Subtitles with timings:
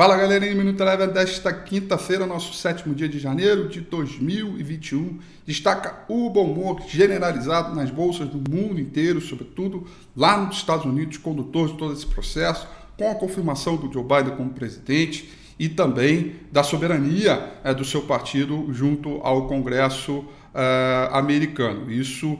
[0.00, 5.18] Fala galerinha, Minuto Eleva desta quinta-feira, nosso sétimo dia de janeiro de 2021.
[5.44, 9.86] Destaca o bom humor generalizado nas bolsas do mundo inteiro, sobretudo
[10.16, 12.66] lá nos Estados Unidos, condutor de todo esse processo,
[12.96, 15.28] com a confirmação do Joe Biden como presidente
[15.58, 20.24] e também da soberania é, do seu partido junto ao Congresso
[20.54, 21.92] é, americano.
[21.92, 22.38] Isso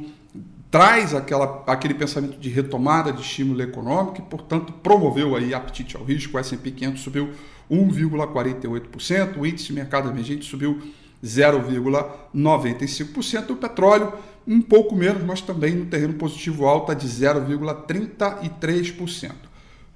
[0.71, 6.05] traz aquela, aquele pensamento de retomada de estímulo econômico e, portanto, promoveu aí apetite ao
[6.05, 6.37] risco.
[6.37, 7.31] O S&P 500 subiu
[7.71, 10.81] 1,48%, o índice de mercado emergente subiu
[11.25, 14.13] 0,95%, o petróleo
[14.47, 19.50] um pouco menos, mas também no terreno positivo alta de 0,33%.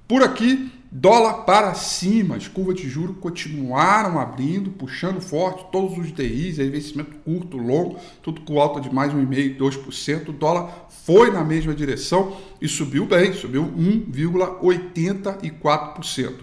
[0.07, 6.13] Por aqui, Dólar para cima, as curvas de juros continuaram abrindo, puxando forte, todos os
[6.13, 10.29] DIs, investimento curto, longo, tudo com alta de mais 1,5%, 2%.
[10.29, 16.35] O dólar foi na mesma direção e subiu bem, subiu 1,84%.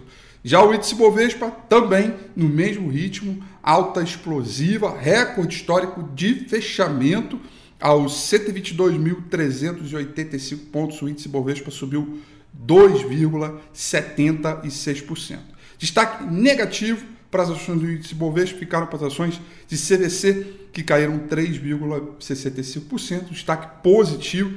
[0.45, 7.40] Já o índice Bovespa também no mesmo ritmo, alta explosiva, recorde histórico de fechamento
[7.83, 11.02] aos 122.385 pontos.
[11.02, 12.21] O índice Bovespa subiu
[12.66, 15.39] 2,76%.
[15.77, 20.85] Destaque negativo para as ações do índice Bovespa ficaram para as ações de CVC, que
[20.85, 23.30] caíram 3,65%.
[23.30, 24.57] Destaque positivo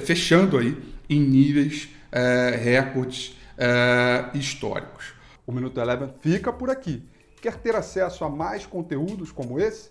[0.00, 0.76] fechando aí
[1.10, 5.12] em níveis é, recordes é, históricos.
[5.46, 7.02] O Minuto Eleven fica por aqui.
[7.42, 9.90] Quer ter acesso a mais conteúdos como esse?